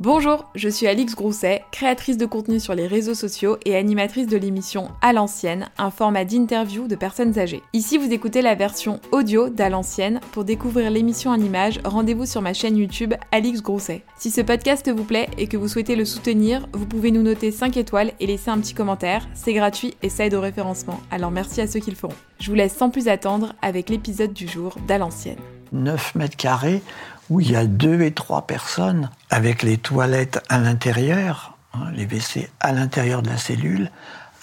[0.00, 4.36] Bonjour, je suis Alix Grousset, créatrice de contenu sur les réseaux sociaux et animatrice de
[4.36, 7.64] l'émission À l'ancienne, un format d'interview de personnes âgées.
[7.72, 10.20] Ici, vous écoutez la version audio d'À l'ancienne.
[10.30, 14.04] Pour découvrir l'émission en images, rendez-vous sur ma chaîne YouTube Alix Grousset.
[14.16, 17.50] Si ce podcast vous plaît et que vous souhaitez le soutenir, vous pouvez nous noter
[17.50, 19.26] 5 étoiles et laisser un petit commentaire.
[19.34, 21.00] C'est gratuit et ça aide au référencement.
[21.10, 22.14] Alors merci à ceux qui le feront.
[22.38, 25.40] Je vous laisse sans plus attendre avec l'épisode du jour d'À l'ancienne.
[25.72, 26.82] 9 mètres carrés
[27.30, 32.06] où il y a deux et trois personnes avec les toilettes à l'intérieur, hein, les
[32.06, 33.90] WC à l'intérieur de la cellule,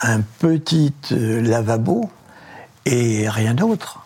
[0.01, 2.09] un petit euh, lavabo
[2.85, 4.05] et rien d'autre.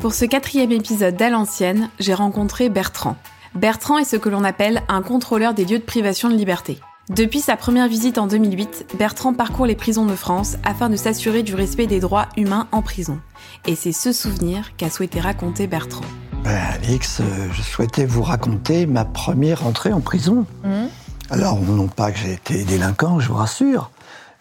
[0.00, 3.16] Pour ce quatrième épisode d'À l'ancienne, j'ai rencontré Bertrand.
[3.54, 6.80] Bertrand est ce que l'on appelle un contrôleur des lieux de privation de liberté.
[7.14, 11.42] Depuis sa première visite en 2008, Bertrand parcourt les prisons de France afin de s'assurer
[11.42, 13.18] du respect des droits humains en prison.
[13.66, 16.06] Et c'est ce souvenir qu'a souhaité raconter Bertrand.
[16.42, 20.46] Ben, Alix, euh, je souhaitais vous raconter ma première entrée en prison.
[20.64, 20.84] Mmh.
[21.28, 23.90] Alors, non pas que j'ai été délinquant, je vous rassure,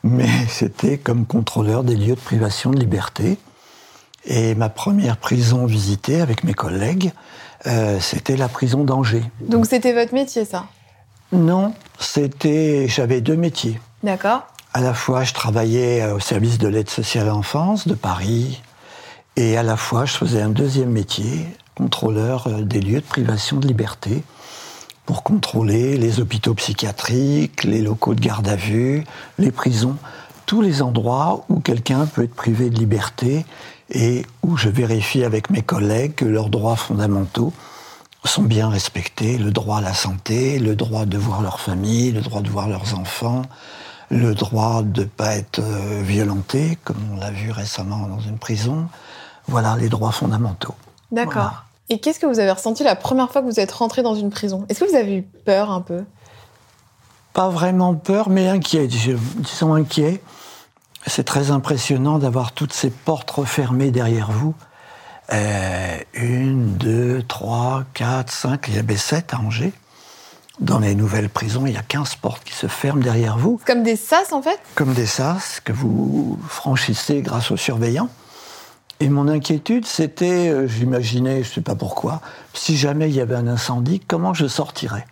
[0.06, 3.38] mais c'était comme contrôleur des lieux de privation de liberté.
[4.24, 7.12] Et ma première prison visitée avec mes collègues,
[7.68, 9.26] euh, c'était la prison d'Angers.
[9.42, 10.68] Donc c'était votre métier, ça?
[11.32, 12.88] Non, c'était.
[12.88, 13.80] J'avais deux métiers.
[14.04, 14.48] D'accord.
[14.74, 18.62] À la fois, je travaillais au service de l'aide sociale à l'enfance de Paris,
[19.36, 23.58] et à la fois, je faisais un deuxième métier, contrôleur euh, des lieux de privation
[23.58, 24.24] de liberté,
[25.06, 29.04] pour contrôler les hôpitaux psychiatriques, les locaux de garde à vue,
[29.40, 29.98] les prisons,
[30.46, 33.46] tous les endroits où quelqu'un peut être privé de liberté
[33.90, 37.52] et où je vérifie avec mes collègues que leurs droits fondamentaux
[38.28, 42.22] sont bien respectés, le droit à la santé, le droit de voir leur famille, le
[42.22, 43.42] droit de voir leurs enfants,
[44.10, 48.38] le droit de ne pas être euh, violenté, comme on l'a vu récemment dans une
[48.38, 48.88] prison.
[49.48, 50.76] Voilà les droits fondamentaux.
[51.12, 51.64] D'accord.
[51.90, 54.30] Et qu'est-ce que vous avez ressenti la première fois que vous êtes rentré dans une
[54.30, 54.66] prison?
[54.70, 56.04] Est-ce que vous avez eu peur un peu?
[57.34, 58.88] Pas vraiment peur, mais inquiet.
[58.88, 60.22] Disons inquiet.
[61.08, 64.54] C'est très impressionnant d'avoir toutes ces portes refermées derrière vous.
[65.32, 69.74] Euh, une, deux, trois, quatre, cinq, il y avait sept à Angers.
[70.60, 73.60] Dans les nouvelles prisons, il y a 15 portes qui se ferment derrière vous.
[73.66, 74.60] Comme des sas, en fait?
[74.76, 78.10] Comme des sas que vous franchissez grâce aux surveillants.
[79.00, 82.22] Et mon inquiétude, c'était, euh, j'imaginais, je ne sais pas pourquoi,
[82.54, 85.08] si jamais il y avait un incendie, comment je sortirais?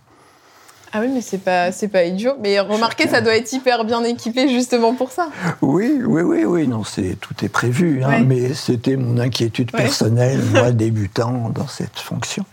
[0.92, 2.34] Ah oui, mais c'est pas, c'est pas idiot.
[2.42, 5.30] Mais remarquez, ça doit être hyper bien équipé justement pour ça.
[5.62, 6.68] Oui, oui, oui, oui.
[6.68, 8.04] Non, c'est tout est prévu.
[8.04, 12.46] Hein, Mais c'était mon inquiétude personnelle, moi débutant dans cette fonction.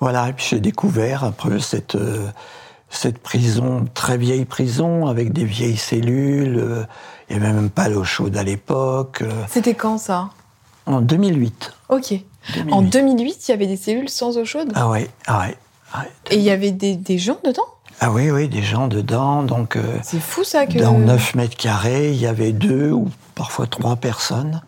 [0.00, 0.28] Voilà.
[0.28, 2.26] Et puis j'ai découvert après cette euh,
[2.90, 6.58] cette prison, très vieille prison avec des vieilles cellules.
[6.58, 6.84] Euh,
[7.28, 9.22] il n'y avait même pas l'eau chaude à l'époque.
[9.22, 9.44] Euh.
[9.48, 10.30] C'était quand ça?
[10.86, 11.72] En 2008.
[11.88, 12.14] Ok.
[12.70, 14.70] En 2008, il y avait des cellules sans eau chaude?
[14.76, 15.56] Ah ouais, ah ouais.
[16.30, 17.66] Et il y avait des, gens dedans?
[18.00, 19.42] Ah oui, oui, des gens dedans.
[19.42, 20.78] Donc, euh, c'est fou ça que.
[20.78, 24.62] Dans 9 mètres carrés, il y avait deux ou parfois trois personnes.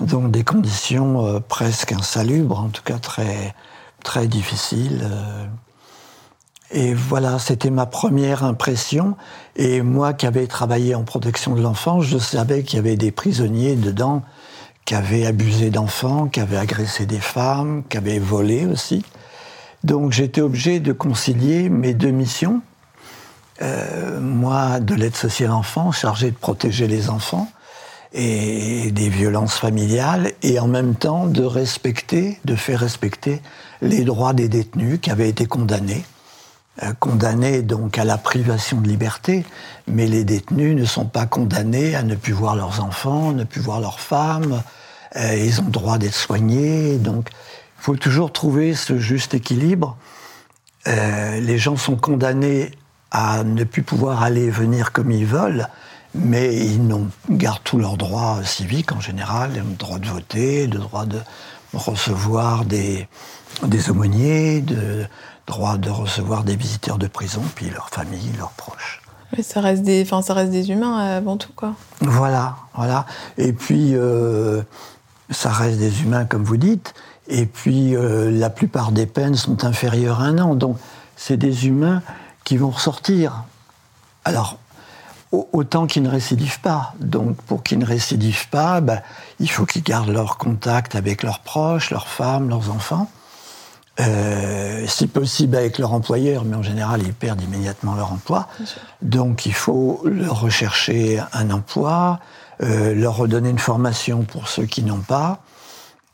[0.00, 3.54] Donc des conditions euh, presque insalubres, en tout cas très,
[4.02, 5.02] très difficiles.
[5.04, 5.46] Euh.
[6.72, 9.16] Et voilà, c'était ma première impression.
[9.54, 13.12] Et moi qui avais travaillé en protection de l'enfance, je savais qu'il y avait des
[13.12, 14.22] prisonniers dedans
[14.84, 19.04] qui avaient abusé d'enfants, qui avaient agressé des femmes, qui avaient volé aussi.
[19.84, 22.62] Donc j'étais obligé de concilier mes deux missions.
[23.62, 27.48] Euh, moi, de l'aide sociale enfant, chargé de protéger les enfants
[28.14, 33.42] et des violences familiales, et en même temps de respecter, de faire respecter
[33.82, 36.04] les droits des détenus qui avaient été condamnés.
[36.82, 39.44] Euh, condamnés donc à la privation de liberté,
[39.86, 43.60] mais les détenus ne sont pas condamnés à ne plus voir leurs enfants, ne plus
[43.60, 44.62] voir leurs femmes.
[45.16, 47.28] Euh, ils ont droit d'être soignés, donc
[47.84, 49.98] faut toujours trouver ce juste équilibre.
[50.86, 52.70] Euh, les gens sont condamnés
[53.10, 55.68] à ne plus pouvoir aller et venir comme ils veulent,
[56.14, 56.80] mais ils
[57.28, 61.18] gardent tous leurs droits civiques en général, le droit de voter, le droit de
[61.74, 63.06] recevoir des,
[63.64, 65.04] des aumôniers, le
[65.46, 69.02] droit de recevoir des visiteurs de prison, puis leur famille, leurs proches.
[69.42, 71.74] ça reste des, enfin, ça reste des humains avant tout, quoi.
[72.00, 73.04] Voilà, voilà.
[73.36, 74.62] Et puis, euh,
[75.28, 76.94] ça reste des humains, comme vous dites.
[77.28, 80.54] Et puis, euh, la plupart des peines sont inférieures à un an.
[80.54, 80.78] Donc,
[81.16, 82.02] c'est des humains
[82.44, 83.44] qui vont ressortir.
[84.24, 84.58] Alors,
[85.52, 86.94] autant qu'ils ne récidivent pas.
[87.00, 89.00] Donc, pour qu'ils ne récidivent pas, ben,
[89.40, 93.10] il faut qu'ils gardent leur contact avec leurs proches, leurs femmes, leurs enfants.
[94.00, 98.48] Euh, si possible avec leur employeur, mais en général, ils perdent immédiatement leur emploi.
[99.02, 102.18] Donc, il faut leur rechercher un emploi,
[102.62, 105.40] euh, leur redonner une formation pour ceux qui n'ont pas,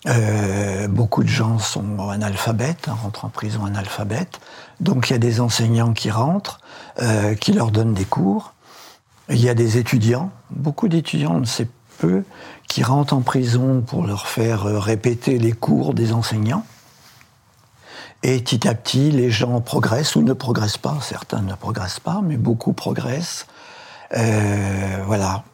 [0.06, 4.40] Euh, beaucoup de gens sont analphabètes, hein, rentrent en prison analphabètes.
[4.80, 6.60] Donc il y a des enseignants qui rentrent,
[7.02, 8.54] euh, qui leur donnent des cours.
[9.28, 11.68] Il y a des étudiants, beaucoup d'étudiants, on ne sait
[11.98, 12.24] peu,
[12.68, 16.64] qui rentrent en prison pour leur faire euh, répéter les cours des enseignants.
[18.22, 20.98] Et petit à petit, les gens progressent ou ne progressent pas.
[21.00, 23.46] Certains ne progressent pas, mais beaucoup progressent.
[24.16, 25.44] Euh, voilà.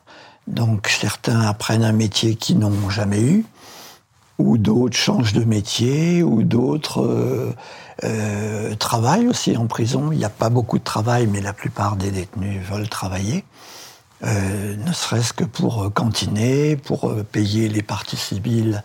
[0.47, 3.45] Donc certains apprennent un métier qu'ils n'ont jamais eu,
[4.39, 7.55] ou d'autres changent de métier, ou d'autres euh,
[8.05, 10.11] euh, travaillent aussi en prison.
[10.13, 13.45] Il n'y a pas beaucoup de travail, mais la plupart des détenus veulent travailler.
[14.25, 18.83] Euh, ne serait-ce que pour cantiner, pour payer les parties civiles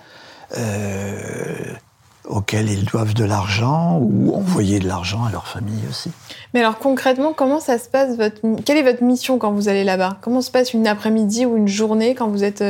[2.27, 6.11] auxquelles ils doivent de l'argent ou envoyer de l'argent à leur famille aussi.
[6.53, 8.17] Mais alors concrètement, comment ça se passe.
[8.65, 10.17] Quelle est votre mission quand vous allez là-bas?
[10.21, 12.63] Comment se passe une après-midi ou une journée quand vous êtes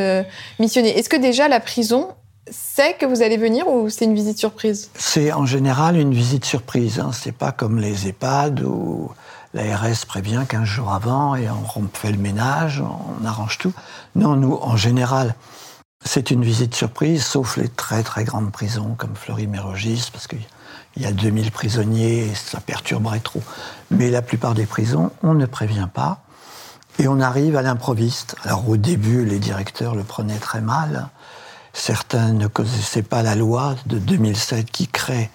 [0.60, 0.98] missionné?
[0.98, 2.10] Est-ce que déjà la prison
[2.50, 4.90] sait que vous allez venir ou c'est une visite surprise?
[4.96, 7.00] C'est en général une visite surprise.
[7.00, 7.12] Hein.
[7.14, 9.12] C'est pas comme les EHPAD où
[9.54, 13.74] l'ARS prévient 15 jours avant et on fait le ménage, on arrange tout.
[14.16, 15.36] Non, nous, en général,
[16.04, 20.40] c'est une visite surprise, sauf les très très grandes prisons comme Fleury-Mérogis, parce qu'il
[20.98, 23.42] y a 2000 prisonniers et ça perturberait trop.
[23.92, 26.24] Mais la plupart des prisons, on ne prévient pas.
[27.00, 28.36] Et on arrive à l'improviste.
[28.44, 31.10] Alors au début, les directeurs le prenaient très mal.
[31.73, 35.29] Certains ne connaissaient pas la loi de 2007 qui crée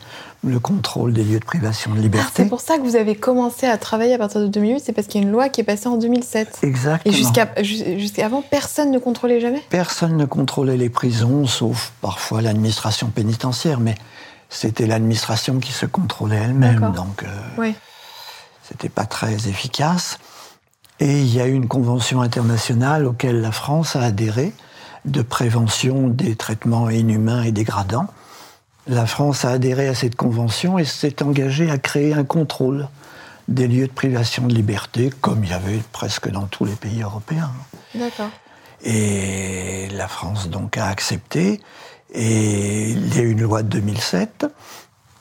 [0.45, 2.29] le contrôle des lieux de privation de liberté.
[2.29, 4.93] Ah, c'est pour ça que vous avez commencé à travailler à partir de 2008, c'est
[4.93, 6.59] parce qu'il y a une loi qui est passée en 2007.
[6.63, 7.13] Exactement.
[7.13, 9.63] Et jusqu'à avant, personne ne contrôlait jamais?
[9.71, 13.97] Personne ne contrôlait les prisons, sauf parfois l'administration pénitentiaire, mais
[14.49, 17.27] c'était l'administration qui se contrôlait elle-même, donc euh,
[17.59, 17.75] oui.
[18.63, 20.19] c'était pas très efficace.
[21.01, 24.53] Et il y a eu une convention internationale auquel la France a adhéré
[25.07, 28.09] de prévention des traitements inhumains et dégradants
[28.89, 32.89] la France a adhéré à cette convention et s'est engagée à créer un contrôle
[33.49, 37.03] des lieux de privation de liberté, comme il y avait presque dans tous les pays
[37.03, 37.51] européens.
[37.95, 38.31] D'accord.
[38.83, 41.61] Et la France donc a accepté,
[42.13, 44.47] et il y a eu une loi de 2007,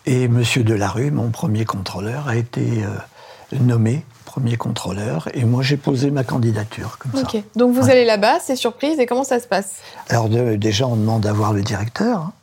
[0.08, 0.44] et M.
[0.58, 4.06] Delarue, mon premier contrôleur, a été euh, nommé
[4.36, 7.40] premier contrôleur, et moi j'ai posé ma candidature comme ça.
[7.56, 9.76] Donc vous allez là-bas, c'est surprise, et comment ça se passe?
[10.10, 12.34] Alors déjà on demande d'avoir le directeur, hein.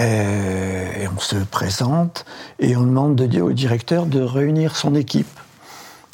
[0.00, 2.24] Euh, et on se présente
[2.60, 5.26] et on demande au directeur de réunir son équipe.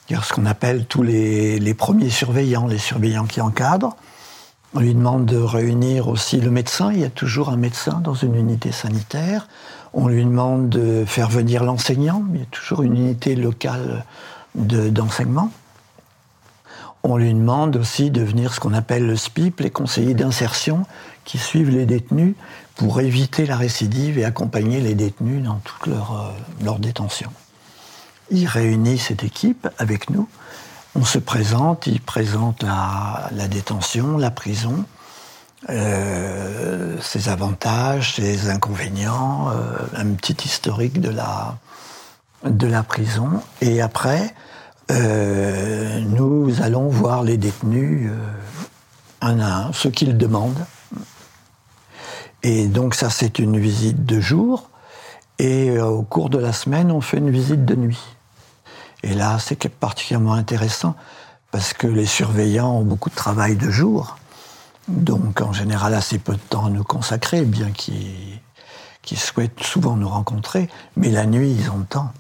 [0.09, 3.95] Ce qu'on appelle tous les, les, premiers surveillants, les surveillants qui encadrent.
[4.75, 6.93] On lui demande de réunir aussi le médecin.
[6.93, 9.49] Il y a toujours un médecin dans une unité sanitaire.
[9.93, 12.25] On lui demande de faire venir l'enseignant.
[12.33, 14.07] Il y a toujours une unité locale
[14.55, 15.51] d'enseignement.
[17.03, 20.87] on lui demande aussi de venir ce qu'on appelle le SPIP, les conseillers d'insertion,
[21.25, 22.35] qui suivent les détenus
[22.77, 27.31] pour éviter la récidive et accompagner les détenus dans toute leur, euh, leur détention.
[28.31, 30.29] Il réunit cette équipe avec nous.
[30.95, 34.85] On se présente, il présente la, la détention, la prison,
[35.71, 41.56] euh, ses avantages, ses inconvénients, euh, un petit historique de la,
[42.44, 43.31] de la prison.
[43.61, 44.35] Et après,
[44.91, 48.17] euh, nous allons voir les détenus euh,
[49.20, 50.64] un à un, ce qu'ils demandent.
[52.43, 54.69] Et donc ça, c'est une visite de jour.
[55.38, 58.03] Et euh, au cours de la semaine, on fait une visite de nuit.
[59.03, 60.94] Et là, c'est particulièrement intéressant
[61.51, 64.17] parce que les surveillants ont beaucoup de travail de jour.
[64.89, 70.08] Donc, en général, assez peu de temps à nous consacrer, bien qu'ils souhaitent souvent nous
[70.08, 70.69] rencontrer.
[70.96, 72.13] Mais la nuit, ils ont le temps.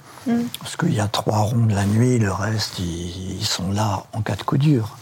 [0.60, 4.04] Parce qu'il y a trois ronds de la nuit, le reste, ils, ils, sont là
[4.12, 4.96] en cas de coup dur.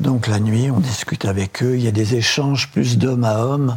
[0.00, 1.76] Donc, la nuit, on discute avec eux.
[1.76, 3.76] Il y a des échanges plus d'homme à homme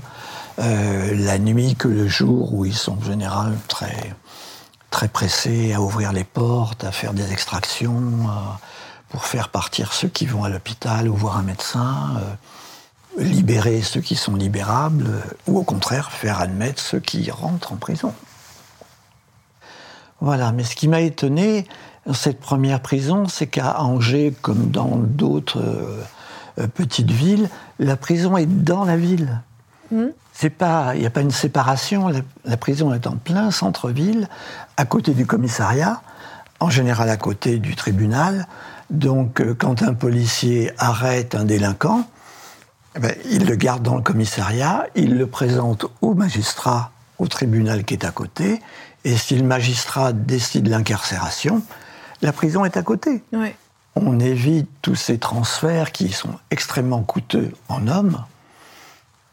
[0.60, 4.14] euh, la nuit que le jour où ils sont en général très,
[4.90, 7.94] très pressés à ouvrir les portes, à faire des extractions,
[8.24, 8.52] euh,
[9.10, 12.22] pour faire partir ceux qui vont à l'hôpital ou voir un médecin,
[13.18, 15.08] euh, libérer ceux qui sont libérables,
[15.48, 18.14] ou au contraire faire admettre ceux qui rentrent en prison.
[20.22, 21.66] Voilà, mais ce qui m'a étonné
[22.06, 25.64] dans cette première prison, c'est qu'à Angers, comme dans d'autres
[26.74, 29.42] petites villes, la prison est dans la ville.
[29.92, 30.08] Mmh
[30.48, 32.10] pas, il n'y a pas une séparation.
[32.46, 34.30] La, prison est en plein centre-ville,
[34.78, 36.02] à côté du commissariat,
[36.62, 38.48] en général à côté du tribunal.
[38.90, 42.08] Donc, euh, quand un policier arrête un délinquant,
[42.96, 47.84] eh ben, il le garde dans le commissariat, il le présente au magistrat, au tribunal
[47.84, 48.62] qui est à côté,
[49.04, 51.62] et si le magistrat décide l'incarcération,
[52.22, 53.24] la prison est à côté.
[53.96, 58.24] On évite tous ces transferts qui sont extrêmement coûteux en hommes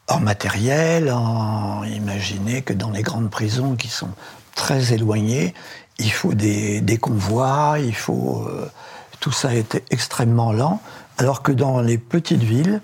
[0.09, 4.11] en matériel, en imaginez que dans les grandes prisons qui sont
[4.55, 5.55] très éloignées,
[5.99, 8.71] il faut des, convois, il faut euh,
[9.21, 10.81] tout ça était extrêmement lent,
[11.19, 12.81] alors que dans les petites villes,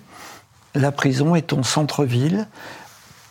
[0.74, 2.46] la prison est en centre-ville.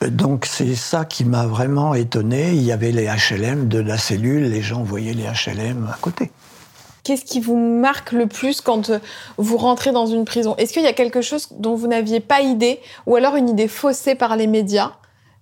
[0.08, 2.53] Donc c'est ça qui m'a vraiment étonné.
[2.53, 6.31] Il y avait les HLM de la cellule, les gens voyaient les HLM à côté.
[7.03, 8.91] Qu'est-ce qui vous marque le plus quand
[9.38, 10.55] vous rentrez dans une prison?
[10.58, 13.67] Est-ce qu'il y a quelque chose dont vous n'aviez pas idée, ou alors une idée
[13.67, 14.91] faussée par les médias,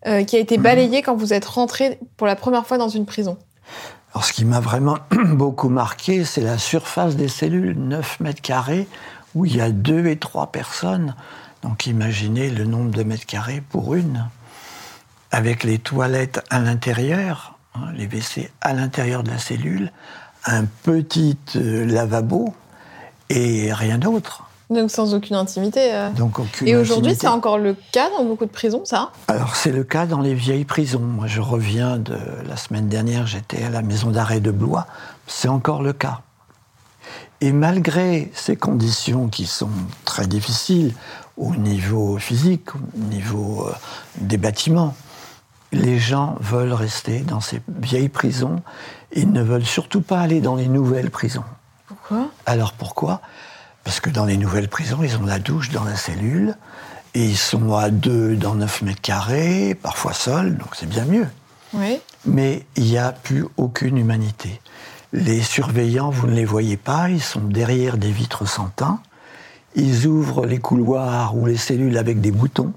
[0.07, 3.05] euh, qui a été balayée quand vous êtes rentré pour la première fois dans une
[3.05, 3.37] prison?
[4.13, 4.97] Alors, ce qui m'a vraiment
[5.33, 8.87] beaucoup marqué, c'est la surface des cellules, 9 mètres carrés,
[9.35, 11.15] où il y a deux et trois personnes.
[11.61, 14.29] Donc imaginez le nombre de mètres carrés pour une,
[15.31, 19.91] avec les toilettes à l'intérieur, hein, les WC à l'intérieur de la cellule,
[20.45, 22.53] un petit euh, lavabo
[23.29, 24.45] et rien d'autre.
[24.69, 25.93] Donc sans aucune intimité.
[25.93, 26.11] Euh.
[26.11, 29.11] Donc aucune Et aujourd'hui, c'est encore le cas dans beaucoup de prisons, ça?
[29.27, 30.99] Alors c'est le cas dans les vieilles prisons.
[30.99, 32.17] Moi, je reviens de
[32.47, 34.85] la semaine dernière, j'étais à la maison d'arrêt de Blois.
[35.25, 36.21] C'est encore le cas.
[37.41, 39.69] Et malgré ces conditions qui sont
[40.05, 40.93] très difficiles
[41.37, 43.73] au niveau physique, au niveau euh,
[44.17, 44.93] des bâtiments,
[45.71, 48.61] les gens veulent rester dans ces vieilles prisons.
[49.13, 51.43] Ils ne veulent surtout pas aller dans les nouvelles prisons.
[51.87, 52.29] Pourquoi?
[52.45, 53.21] Alors pourquoi?
[53.83, 56.55] Parce que dans les nouvelles prisons, ils ont la douche dans la cellule,
[57.15, 61.27] et ils sont à deux dans 9 mètres carrés, parfois seuls, donc c'est bien mieux.
[61.73, 61.99] Oui.
[62.25, 64.61] Mais il n'y a plus aucune humanité.
[65.11, 68.99] Les surveillants, vous ne les voyez pas, ils sont derrière des vitres sans teint.
[69.75, 72.73] Ils ouvrent les couloirs ou les cellules avec des boutons.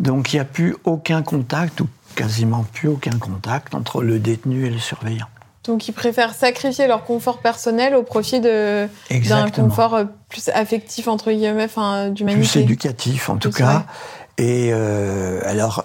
[0.00, 4.66] Donc il n'y a plus aucun contact, ou quasiment plus aucun contact, entre le détenu
[4.66, 5.28] et le surveillant.
[5.64, 8.88] Donc ils préfèrent sacrifier leur confort personnel au profit d'un
[9.54, 11.68] confort euh, plus affectif, entre guillemets,
[12.10, 12.48] d'humanité.
[12.48, 13.84] Plus éducatif en tout cas.
[14.38, 15.84] Et euh, alors,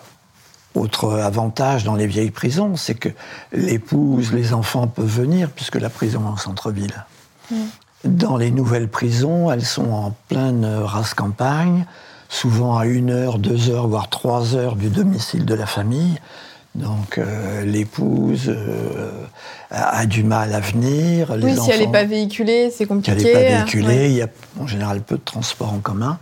[0.75, 3.09] autre avantage dans les vieilles prisons, c'est que
[3.51, 7.05] l'épouse, les enfants peuvent venir, puisque la prison est en centre-ville.
[7.51, 7.55] Mm.
[8.05, 11.85] Dans les nouvelles prisons, elles sont en pleine race campagne,
[12.29, 16.19] souvent à une heure, deux heures, voire trois heures du domicile de la famille.
[16.75, 19.25] Donc euh, l'épouse euh,
[19.71, 21.35] a, du mal à venir.
[21.37, 23.17] Les oui, si elle n'est pas véhiculée, c'est compliqué.
[23.17, 24.27] Si elle n'est pas véhiculée, il y a
[24.59, 26.19] en général peu de transports en commun.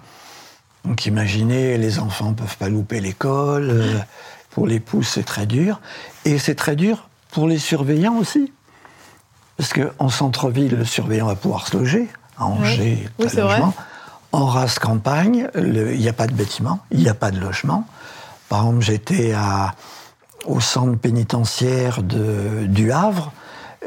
[0.85, 3.69] Donc imaginez, les enfants ne peuvent pas louper l'école.
[3.71, 3.97] Euh,
[4.51, 5.81] pour l'épouse, c'est très dur.
[6.25, 8.51] Et c'est très dur pour les surveillants aussi.
[9.57, 12.07] Parce qu'en centre-ville, le surveillant va pouvoir se loger.
[12.37, 13.25] À Angers, oui.
[13.35, 13.73] logement.
[14.33, 17.85] En race campagne, il n'y a pas de bâtiment, il n'y a pas de logement.
[18.49, 19.33] Par exemple, j'étais
[20.45, 23.31] au centre pénitentiaire de, du Havre,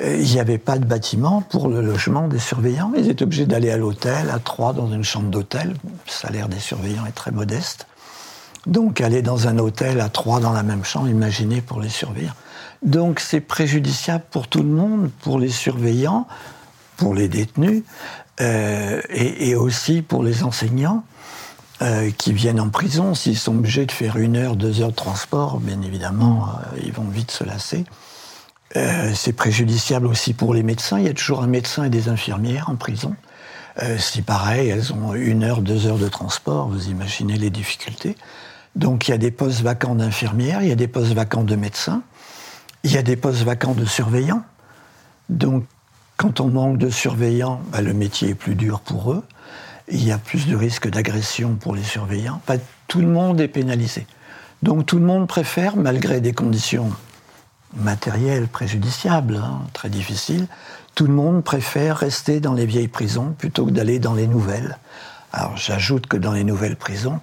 [0.03, 2.93] euh, il n'y avait pas de bâtiment pour le logement des surveillants.
[2.97, 5.75] Ils étaient obligés d'aller à l'hôtel, à trois, dans une chambre d'hôtel.
[5.85, 7.87] Le salaire des surveillants est très modeste.
[8.67, 12.35] Donc aller dans un hôtel à trois dans la même chambre, imaginez pour les surveillants.
[12.83, 16.27] Donc c'est préjudiciable pour tout le monde, pour les surveillants,
[16.97, 17.85] pour les détenus,
[18.41, 21.05] euh, et, et, aussi pour les enseignants.
[21.83, 24.95] Euh, qui viennent en prison, s'ils sont obligés de faire une heure, deux heures de
[24.95, 27.85] transport, bien évidemment, euh, ils vont vite se lasser.
[28.77, 30.99] Euh, c'est préjudiciable aussi pour les médecins.
[30.99, 33.15] Il y a toujours un médecin et des infirmières en prison.
[33.99, 38.17] si pareil, elles ont une heure, deux heures de transport, vous imaginez les difficultés.
[38.75, 41.57] Donc il y a des postes vacants d'infirmières, il y a des postes vacants de
[41.57, 42.03] médecins,
[42.85, 44.45] il y a des postes vacants de surveillants.
[45.29, 45.67] Donc
[46.17, 49.23] quand on manque de surveillants, bah, le métier est plus dur pour eux
[49.89, 52.41] il y a plus de risques d'agression pour les surveillants.
[52.89, 54.07] Tout le monde est pénalisé.
[54.63, 56.91] Donc tout le monde préfère, malgré des conditions
[57.77, 60.47] matérielles préjudiciables, hein, très difficiles,
[60.95, 64.79] tout le monde préfère rester dans les vieilles prisons plutôt que d'aller dans les nouvelles.
[65.33, 67.21] Alors j'ajoute que dans les nouvelles prisons,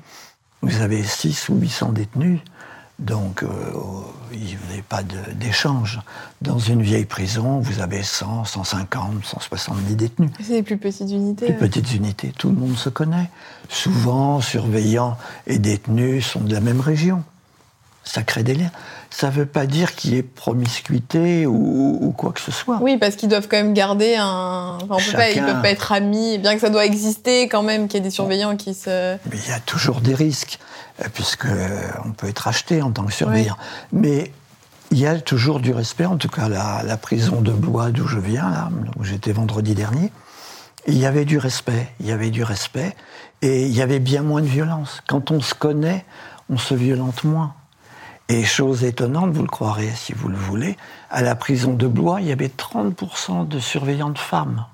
[0.62, 2.40] vous avez 6 ou 800 détenus
[3.00, 3.48] donc, euh,
[4.32, 6.00] il n'y avait pas d'échange.
[6.42, 10.32] Dans une vieille prison, vous avez 100, 150, 170 détenus.
[10.42, 11.48] C'est les plus petites unités.
[11.48, 13.30] Plus petites unités, tout le monde se connaît.
[13.68, 17.24] Souvent, surveillants et détenus sont de la même région.
[18.04, 18.72] Ça crée des liens.
[19.10, 22.80] Ça ne veut pas dire qu'il y ait promiscuité ou, quoi que ce soit.
[22.82, 24.78] Oui, parce qu'ils doivent quand même garder un.
[24.82, 27.48] Enfin, on peut pas, ils ne peuvent pas être amis, bien que ça doit exister
[27.48, 29.16] quand même, qu'il y ait des surveillants qui se.
[29.32, 30.60] Mais il y a toujours des risques.
[31.02, 33.58] Euh, puisqu'on euh, peut être acheté en tant que surveillant.
[33.92, 34.32] Mais
[34.92, 38.08] il y a toujours du respect, en tout cas la, la prison de Blois d'où
[38.08, 40.12] je viens, là, où j'étais vendredi dernier,
[40.86, 42.96] il y avait du respect, il y avait du respect,
[43.42, 45.02] et il y avait bien moins de violence.
[45.08, 46.06] Quand on se connaît,
[46.50, 47.56] on se violente moins.
[48.30, 50.78] Et chose étonnante, vous le croirez si vous le voulez,
[51.12, 54.66] à la prison de Blois, il y avait 30% de surveillantes femmes.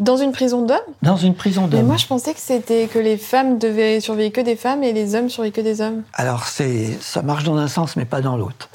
[0.00, 0.78] Dans une prison d'hommes?
[1.02, 1.86] Dans une prison Mais d'hommes.
[1.86, 5.14] moi, je pensais que c'était que les femmes devaient surveiller que des femmes et les
[5.14, 6.02] hommes surveiller que des hommes.
[6.14, 8.68] Alors, c'est, ça marche dans un sens, mais pas dans l'autre.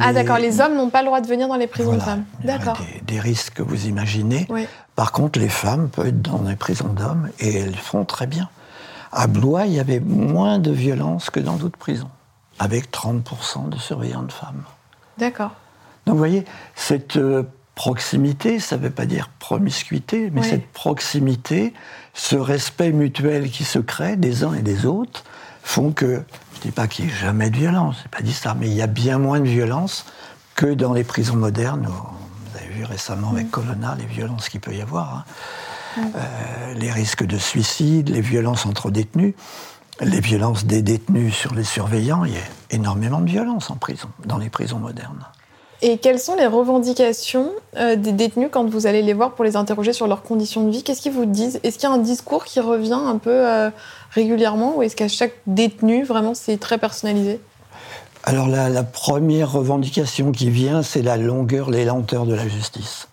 [0.00, 2.02] Ah d'accord, les hommes n'ont pas le droit de venir dans les prisons Voilà.
[2.04, 2.24] de femmes.
[2.42, 2.78] D'accord.
[3.06, 4.46] Des, des risques que vous imaginez.
[4.48, 4.66] Oui.
[4.96, 8.48] Par contre, les femmes peuvent être dans les prisons d'hommes et elles font très bien.
[9.12, 12.08] À Blois, il y avait moins de violence que dans d'autres prisons,
[12.58, 14.64] avec 30% de surveillants de femmes.
[15.18, 15.52] D'accord.
[16.06, 16.44] Donc vous voyez,
[16.74, 17.42] cette euh,
[17.74, 20.48] proximité, ça ne veut pas dire promiscuité, mais Oui.
[20.48, 21.74] cette proximité,
[22.14, 25.24] ce respect mutuel qui se crée des uns et des autres,
[25.62, 26.22] font que,
[26.54, 28.54] je ne dis pas qu'il n'y ait jamais de violence, je n'ai pas dit ça,
[28.58, 30.06] mais il y a bien moins de violence
[30.54, 31.86] que dans les prisons modernes.
[31.86, 35.24] où Vous avez vu récemment avec Colonna les violences qu'il peut y avoir, hein.
[35.98, 39.32] Euh, les risques de suicide, les violences entre détenus.
[40.02, 44.08] Les violences des détenus sur les surveillants, il y a énormément de violence en prison,
[44.26, 45.24] dans les prisons modernes.
[45.80, 49.56] Et quelles sont les revendications euh, des détenus quand vous allez les voir pour les
[49.56, 50.82] interroger sur leurs conditions de vie?
[50.82, 51.60] Qu'est-ce qu'ils vous disent?
[51.62, 53.70] Est-ce qu'il y a un discours qui revient un peu euh,
[54.10, 57.40] régulièrement ou est-ce qu'à chaque détenu, vraiment, c'est très personnalisé?
[58.24, 63.08] Alors la, la première revendication qui vient, c'est la longueur, les lenteurs de la justice.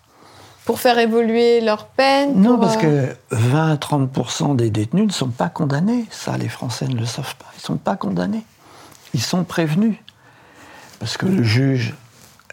[0.64, 5.12] Pour faire évoluer leur peine Non, parce euh, que 20 à 30% des détenus ne
[5.12, 6.06] sont pas condamnés.
[6.10, 7.46] Ça, les Français ne le savent pas.
[7.54, 8.44] Ils ne sont pas condamnés.
[9.12, 9.96] Ils sont prévenus.
[11.00, 11.94] Parce que le juge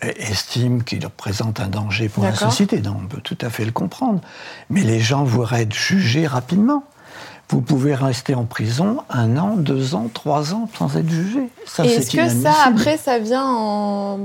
[0.02, 2.80] estime qu'il représente un danger pour la société.
[2.80, 4.20] Donc on peut tout à fait le comprendre.
[4.70, 6.84] Mais les gens voudraient être jugés rapidement.
[7.52, 11.50] Vous pouvez rester en prison un an, deux ans, trois ans sans être jugé.
[11.84, 14.20] Et est-ce que ça, après, ça vient en.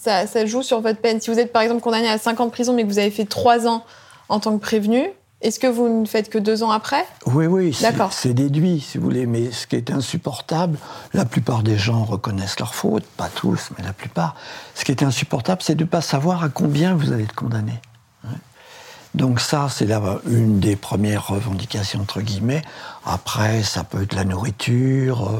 [0.00, 1.20] Ça, ça joue sur votre peine?
[1.20, 3.10] Si vous êtes par exemple condamné à 5 ans de prison, mais que vous avez
[3.10, 3.84] fait 3 ans
[4.28, 5.02] en tant que prévenu,
[5.42, 7.04] est-ce que vous ne faites que 2 ans après?
[7.26, 8.12] Oui, oui, c'est- D'accord.
[8.12, 9.26] c'est déduit, si vous voulez.
[9.26, 10.78] Mais ce qui est insupportable,
[11.12, 14.36] la plupart des gens reconnaissent leurs fautes, pas tous, mais la plupart.
[14.76, 17.72] Ce qui est insupportable, c'est de ne pas savoir à combien vous allez être condamné.
[19.14, 22.62] Donc ça, c'est la- une des premières revendications, entre guillemets.
[23.04, 25.32] Après, ça peut être la nourriture.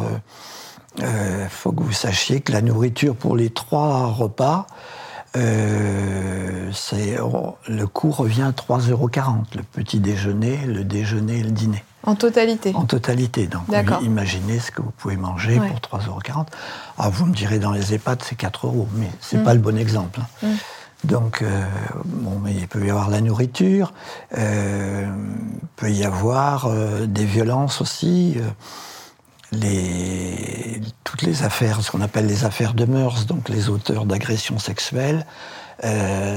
[0.98, 1.04] Il
[1.48, 4.66] faut que vous sachiez que la nourriture pour les trois repas,
[5.36, 6.70] euh,
[7.68, 9.08] le coût revient à 3,40 euros.
[9.54, 11.84] Le petit déjeuner, le déjeuner et le dîner.
[12.02, 13.46] En totalité En totalité.
[13.46, 13.62] Donc,
[14.02, 15.68] imaginez ce que vous pouvez manger Ouais.
[15.68, 16.46] pour 3,40 euros.
[16.98, 19.44] Ah, vous me direz, dans les EHPAD, c'est 4 euros, mais c'est Mm.
[19.44, 20.20] pas le bon exemple.
[20.42, 20.46] hein.
[20.48, 20.54] Mm.
[21.04, 21.64] Donc, euh,
[22.04, 23.92] bon, mais il peut y avoir la nourriture,
[24.36, 25.06] euh,
[25.62, 28.36] il peut y avoir euh, des violences aussi.
[29.52, 34.58] les, toutes les affaires, ce qu'on appelle les affaires de mœurs, donc les auteurs d'agressions
[34.58, 35.26] sexuelles,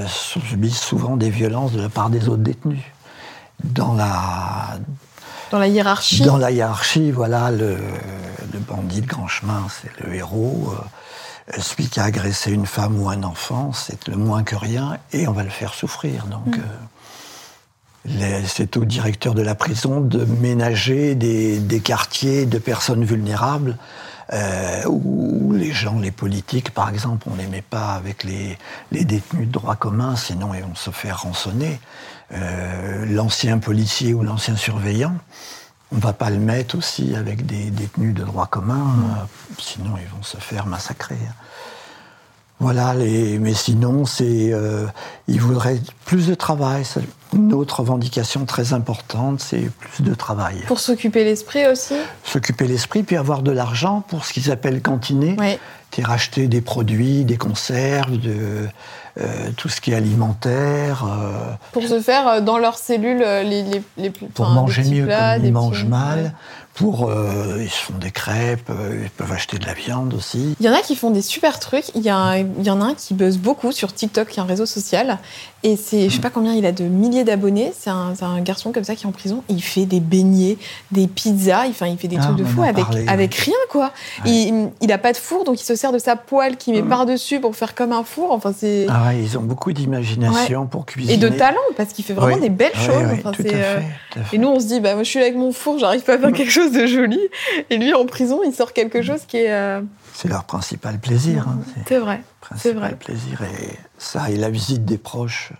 [0.07, 2.83] subissent souvent des violences de la part des autres détenus.
[3.63, 4.79] Dans la,
[5.51, 7.77] Dans la hiérarchie dans la hiérarchie, voilà, le,
[8.53, 10.73] le bandit de grand chemin, c'est le héros.
[11.49, 14.97] Euh, Celui qui a agressé une femme ou un enfant, c'est le moins que rien,
[15.11, 16.25] et on va le faire souffrir.
[16.27, 16.61] Donc, euh,
[18.05, 23.77] les- c'est au directeur de la prison de ménager des, des quartiers de personnes vulnérables
[24.31, 28.57] euh, où les gens, les politiques, par exemple, on les met pas avec les,
[28.91, 31.79] les détenus de droit commun, sinon ils vont se faire rançonner.
[32.33, 35.15] Euh, l'ancien policier ou l'ancien surveillant,
[35.93, 39.25] on va pas le mettre aussi avec des détenus de droit commun, euh,
[39.59, 41.17] sinon ils vont se faire massacrer.
[42.59, 44.85] Voilà, les, mais sinon, c'est, euh,
[45.27, 46.85] ils voudraient plus de travail.
[46.85, 47.01] C'est
[47.33, 50.63] une autre revendication très importante, c'est plus de travail.
[50.67, 51.95] Pour s'occuper l'esprit aussi?
[52.23, 55.57] S'occuper l'esprit, puis avoir de l'argent pour ce qu'ils appellent cantiner, Oui.
[55.91, 58.69] c'est racheter des produits, des conserves, de,
[59.57, 61.05] tout ce qui est alimentaire.
[61.07, 64.27] euh, Pour se faire euh, dans leurs cellules euh, les, les, les plus.
[64.27, 66.33] pour enfin, manger mieux, plats, comme ils petits- mangent mal.
[66.73, 70.55] Pour, euh, ils se font des crêpes, euh, ils peuvent acheter de la viande aussi.
[70.59, 71.91] Il y en a qui font des super trucs.
[71.93, 74.39] Il y, a un- il y en a un qui buzz beaucoup sur TikTok, qui
[74.39, 75.19] est un réseau social.
[75.65, 77.71] Et c'est, je sais pas combien il a de milliers d'abonnés.
[77.77, 79.43] C'est un, garçon comme ça qui est en prison.
[79.49, 80.57] Et il fait des beignets,
[80.91, 81.67] des pizzas.
[81.69, 83.91] Enfin, il fait des Ah, trucs de fou a avec, parlé, avec rien, quoi.
[84.25, 84.31] Ouais.
[84.31, 86.83] Il, il a pas de four, donc il se sert de sa poêle qu'il met
[86.83, 88.31] par-dessus pour faire comme un four.
[88.31, 88.87] Enfin, c'est.
[88.89, 91.13] Ah ouais, ils ont beaucoup d'imagination pour cuisiner.
[91.13, 92.41] Et de talent, parce qu'il fait vraiment Oui.
[92.41, 93.05] des belles choses.
[93.11, 94.35] oui, Enfin, tout, c'est, à euh, fait, tout à fait.
[94.35, 96.15] Et nous, on se dit, bah, moi, je suis là avec mon four, j'arrive pas
[96.15, 97.19] à faire quelque chose de joli.
[97.69, 99.51] Et lui, en prison, il sort quelque chose qui est.
[99.51, 99.81] euh,
[100.13, 101.47] C'est leur principal plaisir.
[101.47, 102.21] hein, c'est C'est vrai.
[102.41, 102.95] principal vrai.
[102.95, 103.41] plaisir.
[103.43, 105.53] Et ça, et la visite des proches.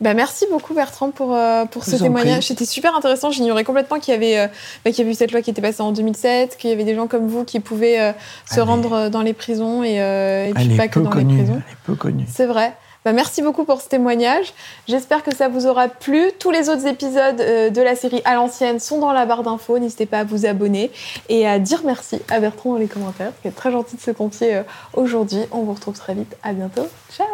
[0.00, 2.46] Bah, merci beaucoup Bertrand pour, euh, pour ce témoignage.
[2.48, 3.30] C'était super intéressant.
[3.30, 4.46] J'ignorais complètement qu'il y, avait, euh,
[4.84, 6.84] bah, qu'il y avait eu cette loi qui était passée en 2007, qu'il y avait
[6.84, 8.12] des gens comme vous qui pouvaient euh,
[8.48, 11.36] se Elle rendre dans les prisons et, et puis pas que dans connue.
[11.36, 11.62] les prisons.
[11.66, 12.24] Elle est peu connue.
[12.28, 12.74] C'est vrai.
[13.04, 14.54] Bah, merci beaucoup pour ce témoignage.
[14.88, 16.30] J'espère que ça vous aura plu.
[16.38, 19.78] Tous les autres épisodes euh, de la série à l'ancienne sont dans la barre d'infos.
[19.78, 20.90] N'hésitez pas à vous abonner
[21.28, 23.32] et à dire merci à Bertrand dans les commentaires.
[23.42, 24.62] C'est très gentil de se confier euh,
[24.94, 25.40] aujourd'hui.
[25.52, 26.34] On vous retrouve très vite.
[26.42, 26.86] À bientôt.
[27.14, 27.26] Ciao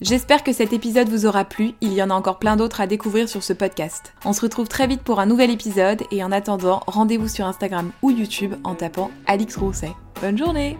[0.00, 2.88] J'espère que cet épisode vous aura plu, il y en a encore plein d'autres à
[2.88, 4.14] découvrir sur ce podcast.
[4.24, 7.92] On se retrouve très vite pour un nouvel épisode et en attendant, rendez-vous sur Instagram
[8.02, 9.92] ou YouTube en tapant Alix Grousset.
[10.20, 10.76] Bonne journée